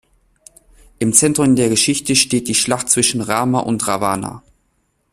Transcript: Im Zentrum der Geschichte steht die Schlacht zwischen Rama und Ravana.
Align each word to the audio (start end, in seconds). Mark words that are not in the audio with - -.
Im 0.97 1.13
Zentrum 1.13 1.55
der 1.55 1.69
Geschichte 1.69 2.15
steht 2.15 2.47
die 2.47 2.55
Schlacht 2.55 2.89
zwischen 2.89 3.21
Rama 3.21 3.59
und 3.59 3.87
Ravana. 3.87 4.41